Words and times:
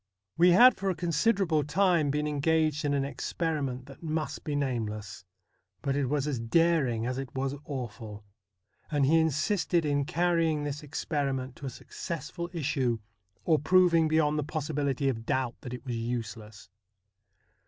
We 0.35 0.49
had 0.53 0.75
for 0.75 0.89
a 0.89 0.95
considerable 0.95 1.63
time 1.63 2.09
been 2.09 2.25
engaged 2.25 2.83
in 2.85 2.95
an 2.95 3.05
ex 3.05 3.31
periment 3.33 3.85
that 3.85 4.01
must 4.01 4.43
be 4.43 4.55
nameless; 4.55 5.23
but 5.83 5.95
it 5.95 6.07
was 6.09 6.25
as 6.25 6.39
daring 6.39 7.05
as 7.05 7.19
it 7.19 7.29
was 7.35 7.53
awful, 7.65 8.23
and 8.89 9.05
he 9.05 9.19
insisted 9.19 9.85
in 9.85 10.05
carrying 10.05 10.63
this 10.63 10.81
experiment 10.81 11.55
to 11.57 11.67
a 11.67 11.69
successful 11.69 12.49
issue, 12.51 12.97
or 13.45 13.59
proving 13.59 14.07
beyond 14.07 14.39
the 14.39 14.43
possibility 14.43 15.07
of 15.07 15.23
doubt 15.27 15.53
that 15.61 15.71
it 15.71 15.85
was 15.85 15.95
useless. 15.95 16.67